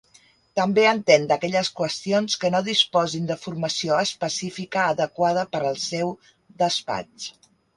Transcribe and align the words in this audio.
També 0.59 0.85
entén 0.91 1.27
d'aquelles 1.31 1.69
qüestions 1.79 2.37
que 2.43 2.51
no 2.55 2.61
disposin 2.69 3.29
de 3.33 3.37
formació 3.43 4.01
específica 4.07 4.87
adequada 4.95 5.47
per 5.53 5.63
al 5.73 5.81
seu 5.85 6.19
despatx. 6.65 7.33